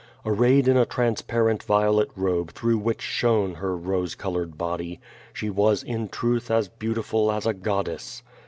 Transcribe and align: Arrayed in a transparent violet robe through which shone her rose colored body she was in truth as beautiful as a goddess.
Arrayed 0.25 0.67
in 0.67 0.75
a 0.77 0.83
transparent 0.83 1.61
violet 1.61 2.09
robe 2.15 2.49
through 2.53 2.79
which 2.79 3.03
shone 3.03 3.53
her 3.53 3.77
rose 3.77 4.15
colored 4.15 4.57
body 4.57 4.99
she 5.31 5.47
was 5.51 5.83
in 5.83 6.09
truth 6.09 6.49
as 6.49 6.67
beautiful 6.69 7.31
as 7.31 7.45
a 7.45 7.53
goddess. 7.53 8.23